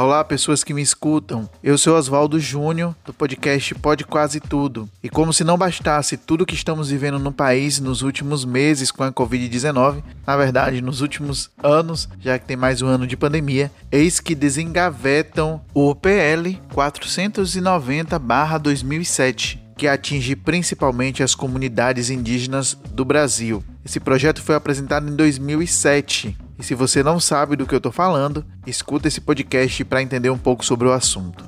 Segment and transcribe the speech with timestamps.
[0.00, 1.50] Olá, pessoas que me escutam.
[1.60, 4.88] Eu sou Oswaldo Júnior, do podcast Pode Quase Tudo.
[5.02, 9.02] E como se não bastasse tudo que estamos vivendo no país nos últimos meses com
[9.02, 13.72] a Covid-19, na verdade, nos últimos anos, já que tem mais um ano de pandemia,
[13.90, 23.64] eis que desengavetam o PL 490-2007, que atinge principalmente as comunidades indígenas do Brasil.
[23.88, 27.90] Esse projeto foi apresentado em 2007 e se você não sabe do que eu estou
[27.90, 31.42] falando, escuta esse podcast para entender um pouco sobre o assunto.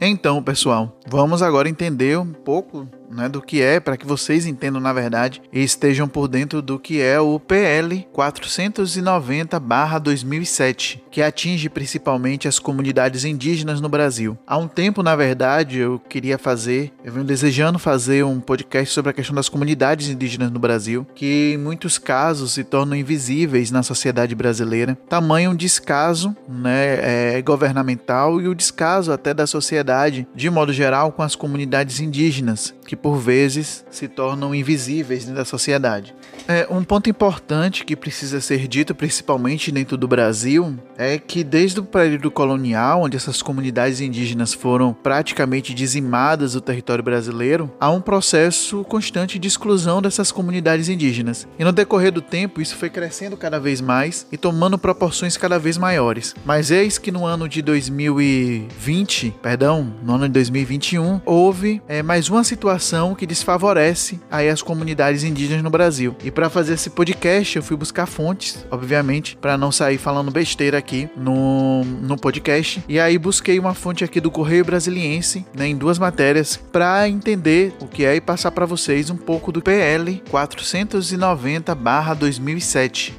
[0.00, 4.80] Então, pessoal, vamos agora entender um pouco né, do que é, para que vocês entendam
[4.80, 12.48] na verdade e estejam por dentro do que é o PL 490/2007, que atinge principalmente
[12.48, 14.36] as comunidades indígenas no Brasil.
[14.46, 19.10] Há um tempo, na verdade, eu queria fazer, eu venho desejando fazer um podcast sobre
[19.10, 23.82] a questão das comunidades indígenas no Brasil, que em muitos casos se tornam invisíveis na
[23.82, 24.98] sociedade brasileira.
[25.08, 31.22] Tamanho descaso, né, é, governamental e o descaso até da sociedade de modo geral com
[31.22, 36.14] as comunidades indígenas, que por vezes se tornam invisíveis dentro da sociedade.
[36.46, 41.80] É, um ponto importante que precisa ser dito, principalmente dentro do Brasil, é que desde
[41.80, 48.00] o período colonial, onde essas comunidades indígenas foram praticamente dizimadas do território brasileiro, há um
[48.00, 51.46] processo constante de exclusão dessas comunidades indígenas.
[51.58, 55.58] E no decorrer do tempo, isso foi crescendo cada vez mais e tomando proporções cada
[55.58, 56.34] vez maiores.
[56.44, 62.28] Mas eis que no ano de 2020, perdão, no ano de 2021, houve é, mais
[62.28, 66.16] uma situação situação que desfavorece aí as comunidades indígenas no Brasil.
[66.24, 70.78] E para fazer esse podcast, eu fui buscar fontes, obviamente, para não sair falando besteira
[70.78, 72.82] aqui no, no podcast.
[72.88, 77.74] E aí busquei uma fonte aqui do Correio Brasiliense, né, em duas matérias, para entender
[77.80, 83.12] o que é e passar para vocês um pouco do PL 490/2007.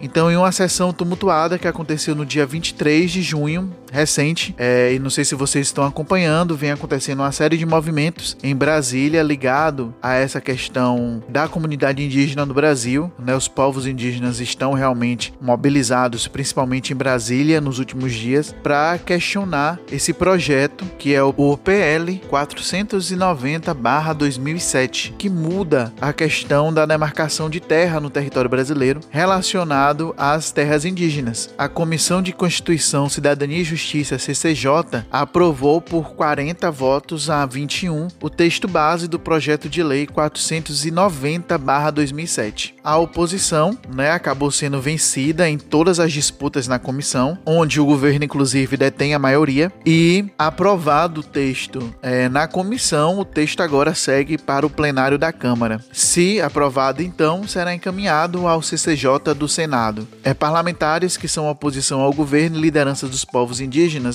[0.00, 4.98] Então, em uma sessão tumultuada que aconteceu no dia 23 de junho, recente, é, e
[4.98, 9.94] não sei se vocês estão acompanhando, vem acontecendo uma série de movimentos em Brasília ligado
[10.02, 13.12] a essa questão da comunidade indígena no Brasil.
[13.18, 13.34] Né?
[13.34, 20.12] Os povos indígenas estão realmente mobilizados, principalmente em Brasília, nos últimos dias, para questionar esse
[20.12, 28.10] projeto que é o PL 490/2007, que muda a questão da demarcação de terra no
[28.10, 31.54] território brasileiro relacionado às terras indígenas.
[31.56, 38.30] A Comissão de Constituição, Cidadania e Justiça, CCJ, aprovou por 40 votos a 21 o
[38.30, 42.74] texto base do projeto de lei 490/2007.
[42.82, 48.24] A oposição, né, acabou sendo vencida em todas as disputas na comissão, onde o governo
[48.24, 54.38] inclusive detém a maioria e aprovado o texto é, na comissão, o texto agora segue
[54.38, 55.80] para o plenário da Câmara.
[55.92, 60.06] Se aprovado, então, será encaminhado ao CCJ do Senado.
[60.22, 63.65] É, parlamentares que são oposição ao governo e liderança dos povos indígenas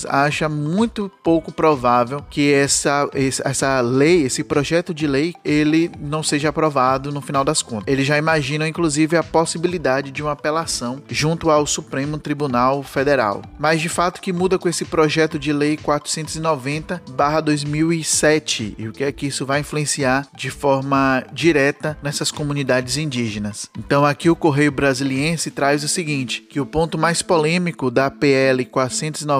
[0.07, 6.47] acham muito pouco provável que essa, essa lei, esse projeto de lei, ele não seja
[6.49, 7.87] aprovado no final das contas.
[7.87, 13.41] Eles já imaginam, inclusive, a possibilidade de uma apelação junto ao Supremo Tribunal Federal.
[13.59, 19.11] Mas, de fato, que muda com esse projeto de lei 490-2007 e o que é
[19.11, 23.69] que isso vai influenciar de forma direta nessas comunidades indígenas.
[23.77, 28.65] Então, aqui o Correio Brasiliense traz o seguinte, que o ponto mais polêmico da PL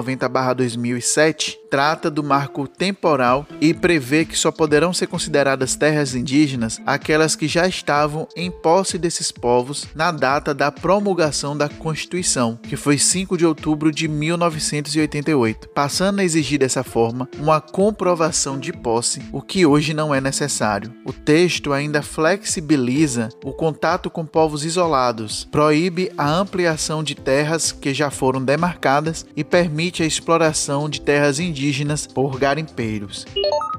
[0.02, 7.34] 490/2007 trata do marco temporal e prevê que só poderão ser consideradas terras indígenas aquelas
[7.34, 12.98] que já estavam em posse desses povos na data da promulgação da Constituição, que foi
[12.98, 19.40] 5 de outubro de 1988, passando a exigir dessa forma uma comprovação de posse, o
[19.40, 20.92] que hoje não é necessário.
[21.06, 27.94] O texto ainda flexibiliza o contato com povos isolados, proíbe a ampliação de terras que
[27.94, 33.26] já foram demarcadas e permite a exploração de terras indígenas indígenas por garimpeiros.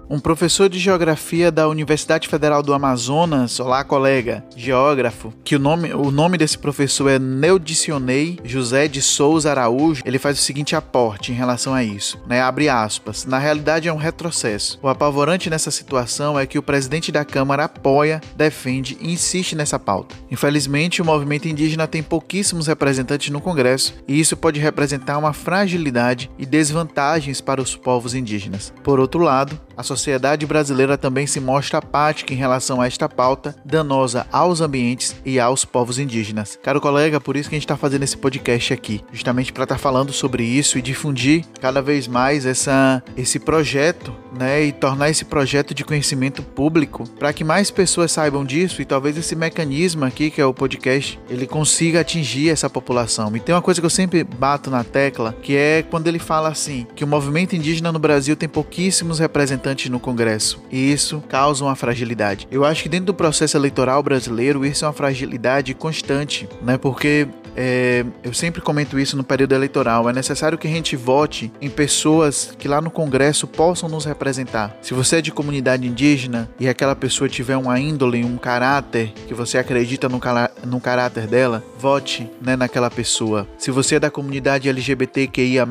[0.10, 5.94] Um professor de geografia da Universidade Federal do Amazonas, olá colega, geógrafo, que o nome,
[5.94, 11.32] o nome desse professor é Neudicionei José de Souza Araújo, ele faz o seguinte aporte
[11.32, 12.42] em relação a isso, né?
[12.42, 13.26] Abre aspas.
[13.26, 14.78] Na realidade é um retrocesso.
[14.84, 19.80] O apavorante nessa situação é que o presidente da Câmara apoia, defende e insiste nessa
[19.80, 20.16] pauta.
[20.30, 26.30] Infelizmente, o movimento indígena tem pouquíssimos representantes no Congresso e isso pode representar uma fragilidade
[26.38, 28.74] e desvantagens para os povos indígenas.
[28.84, 33.56] Por outro lado, a sociedade brasileira também se mostra apática em relação a esta pauta
[33.66, 36.58] danosa aos ambientes e aos povos indígenas.
[36.62, 39.76] Caro colega, por isso que a gente está fazendo esse podcast aqui, justamente para estar
[39.76, 45.10] tá falando sobre isso e difundir cada vez mais essa, esse projeto, né, e tornar
[45.10, 50.06] esse projeto de conhecimento público para que mais pessoas saibam disso e talvez esse mecanismo
[50.06, 53.36] aqui que é o podcast ele consiga atingir essa população.
[53.36, 56.50] E tem uma coisa que eu sempre bato na tecla, que é quando ele fala
[56.50, 61.64] assim que o movimento indígena no Brasil tem pouquíssimos representantes no Congresso e isso causa
[61.64, 62.48] uma fragilidade.
[62.52, 66.78] Eu acho que dentro do processo eleitoral brasileiro isso é uma fragilidade constante, né?
[66.78, 70.10] Porque é, eu sempre comento isso no período eleitoral.
[70.10, 74.76] É necessário que a gente vote em pessoas que lá no Congresso possam nos representar.
[74.82, 79.34] Se você é de comunidade indígena e aquela pessoa tiver uma índole, um caráter que
[79.34, 80.20] você acredita no,
[80.66, 83.48] no caráter dela, vote né, naquela pessoa.
[83.58, 85.66] Se você é da comunidade LGBTQIA,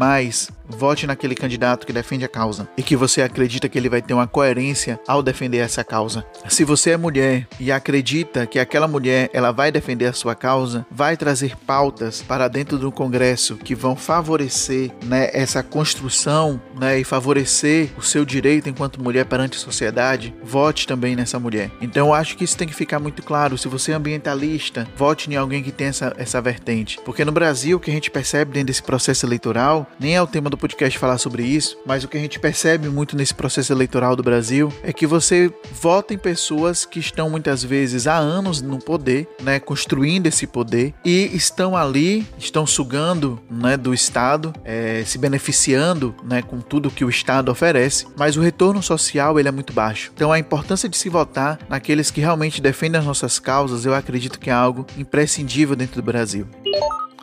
[0.76, 4.14] vote naquele candidato que defende a causa e que você acredita que ele vai ter
[4.14, 6.24] uma coerência ao defender essa causa.
[6.48, 10.86] Se você é mulher e acredita que aquela mulher ela vai defender a sua causa,
[10.90, 17.04] vai trazer pautas para dentro do Congresso que vão favorecer né, essa construção né, e
[17.04, 21.70] favorecer o seu direito enquanto mulher perante a sociedade, vote também nessa mulher.
[21.80, 23.58] Então eu acho que isso tem que ficar muito claro.
[23.58, 26.98] Se você é ambientalista, vote em alguém que tem essa, essa vertente.
[27.04, 30.26] Porque no Brasil, o que a gente percebe dentro desse processo eleitoral, nem é o
[30.26, 33.72] tema do podcast falar sobre isso, mas o que a gente percebe muito nesse processo
[33.72, 38.62] eleitoral do Brasil é que você vota em pessoas que estão muitas vezes há anos
[38.62, 45.02] no poder, né, construindo esse poder e estão ali, estão sugando, né, do Estado, é,
[45.04, 49.52] se beneficiando, né, com tudo que o Estado oferece, mas o retorno social ele é
[49.52, 50.12] muito baixo.
[50.14, 54.38] Então a importância de se votar naqueles que realmente defendem as nossas causas, eu acredito
[54.38, 56.46] que é algo imprescindível dentro do Brasil.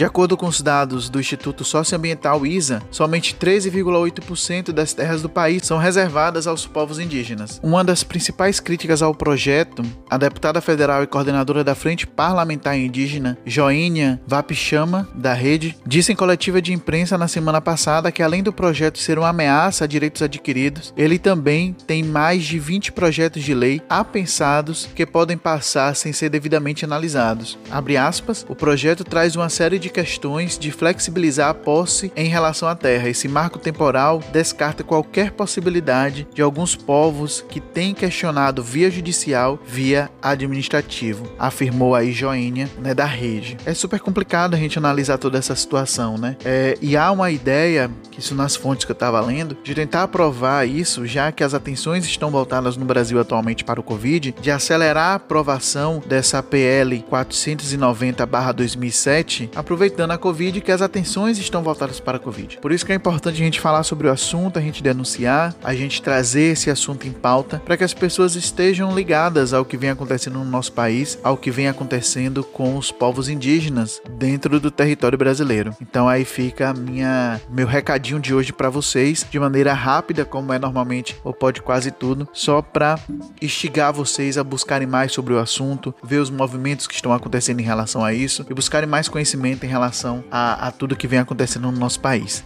[0.00, 5.66] De acordo com os dados do Instituto Socioambiental ISA, somente 13,8% das terras do país
[5.66, 7.60] são reservadas aos povos indígenas.
[7.62, 13.36] Uma das principais críticas ao projeto, a deputada federal e coordenadora da Frente Parlamentar Indígena,
[13.44, 18.54] Joínia Vapichama, da Rede, disse em coletiva de imprensa na semana passada que, além do
[18.54, 23.52] projeto ser uma ameaça a direitos adquiridos, ele também tem mais de 20 projetos de
[23.52, 27.58] lei apensados que podem passar sem ser devidamente analisados.
[28.00, 32.74] Aspas, o projeto traz uma série de questões de flexibilizar a posse em relação à
[32.74, 33.08] terra.
[33.08, 40.10] Esse marco temporal descarta qualquer possibilidade de alguns povos que têm questionado via judicial, via
[40.22, 43.56] administrativo, afirmou aí Joênia, né, da rede.
[43.64, 46.36] É super complicado a gente analisar toda essa situação, né?
[46.44, 50.66] É, e há uma ideia, isso nas fontes que eu estava lendo, de tentar aprovar
[50.66, 55.12] isso, já que as atenções estão voltadas no Brasil atualmente para o Covid, de acelerar
[55.12, 62.20] a aprovação dessa PL 490/2007, aproveitando a Covid que as atenções estão voltadas para a
[62.20, 62.58] Covid.
[62.60, 65.72] Por isso que é importante a gente falar sobre o assunto, a gente denunciar, a
[65.76, 69.90] gente trazer esse assunto em pauta para que as pessoas estejam ligadas ao que vem
[69.90, 75.16] acontecendo no nosso país, ao que vem acontecendo com os povos indígenas dentro do território
[75.16, 75.72] brasileiro.
[75.80, 80.58] Então aí fica minha meu recadinho de hoje para vocês, de maneira rápida, como é
[80.58, 82.98] normalmente o Pode Quase Tudo, só para
[83.40, 87.64] instigar vocês a buscarem mais sobre o assunto, ver os movimentos que estão acontecendo em
[87.64, 91.70] relação a isso e buscarem mais conhecimento em relação a, a tudo que vem acontecendo
[91.70, 92.44] no nosso país.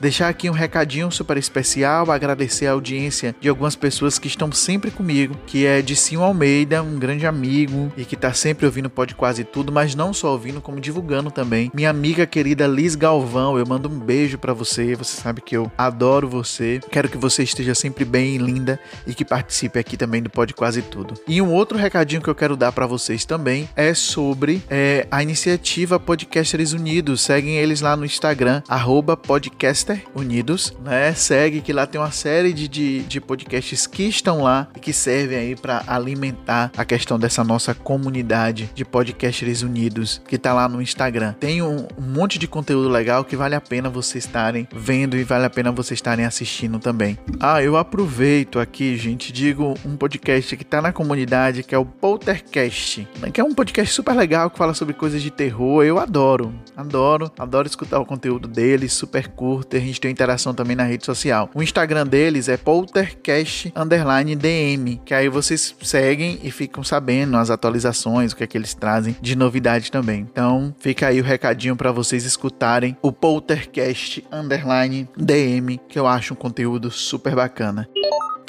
[0.00, 4.90] Deixar aqui um recadinho super especial, agradecer a audiência de algumas pessoas que estão sempre
[4.90, 9.44] comigo, que é Sim Almeida, um grande amigo e que tá sempre ouvindo Pode Quase
[9.44, 11.70] Tudo, mas não só ouvindo, como divulgando também.
[11.74, 15.70] Minha amiga querida Liz Galvão, eu mando um beijo para você, você sabe que eu
[15.76, 16.80] adoro você.
[16.90, 20.54] Quero que você esteja sempre bem e linda e que participe aqui também do Pode
[20.54, 21.12] Quase Tudo.
[21.28, 25.22] E um outro recadinho que eu quero dar para vocês também é sobre é, a
[25.22, 27.20] iniciativa Podcasters Unidos.
[27.20, 29.14] Seguem eles lá no Instagram, arroba
[30.14, 31.12] Unidos, né?
[31.14, 34.92] Segue que lá tem uma série de, de, de podcasts que estão lá e que
[34.92, 40.68] servem aí para alimentar a questão dessa nossa comunidade de Podcasters Unidos que tá lá
[40.68, 41.34] no Instagram.
[41.40, 45.24] Tem um, um monte de conteúdo legal que vale a pena vocês estarem vendo e
[45.24, 47.18] vale a pena vocês estarem assistindo também.
[47.38, 51.84] Ah, eu aproveito aqui, gente, digo um podcast que tá na comunidade que é o
[51.84, 53.30] Poltercast, né?
[53.30, 55.84] que é um podcast super legal que fala sobre coisas de terror.
[55.84, 60.76] Eu adoro, adoro, adoro escutar o conteúdo deles, super curto a gente tem interação também
[60.76, 61.50] na rede social.
[61.54, 63.72] O Instagram deles é poltercast
[64.36, 68.74] DM, que aí vocês seguem e ficam sabendo as atualizações, o que é que eles
[68.74, 70.26] trazem de novidade também.
[70.30, 74.24] Então, fica aí o recadinho para vocês escutarem o poltercast
[75.16, 77.88] DM, que eu acho um conteúdo super bacana.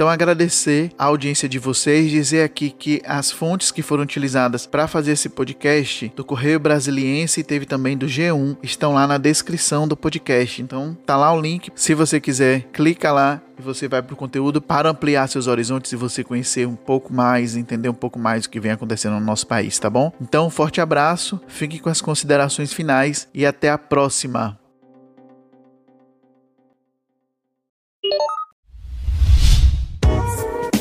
[0.01, 4.87] Então, agradecer a audiência de vocês, dizer aqui que as fontes que foram utilizadas para
[4.87, 9.87] fazer esse podcast do Correio Brasiliense e teve também do G1 estão lá na descrição
[9.87, 10.59] do podcast.
[10.59, 11.69] Então, tá lá o link.
[11.75, 15.91] Se você quiser, clica lá e você vai para o conteúdo para ampliar seus horizontes
[15.91, 19.21] e você conhecer um pouco mais, entender um pouco mais o que vem acontecendo no
[19.23, 20.11] nosso país, tá bom?
[20.19, 24.60] Então, um forte abraço, fique com as considerações finais e até a próxima.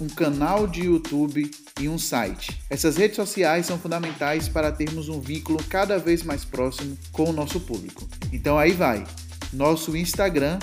[0.00, 1.50] um canal de YouTube
[1.80, 2.60] e um site.
[2.70, 7.32] Essas redes sociais são fundamentais para termos um vínculo cada vez mais próximo com o
[7.32, 8.06] nosso público.
[8.32, 9.04] Então aí vai.
[9.52, 10.58] Nosso Instagram,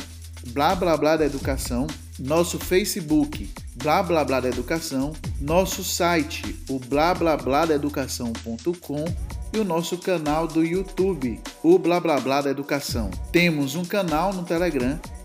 [0.47, 1.87] blá blá blá da educação,
[2.19, 9.05] nosso Facebook, blá blá blá da educação, nosso site, o blá blá blá da educação.com
[9.53, 13.09] e o nosso canal do YouTube, o blá blá blá da educação.
[13.31, 14.99] Temos um canal no Telegram